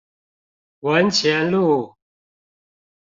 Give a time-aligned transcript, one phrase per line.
[0.79, 1.93] 文前路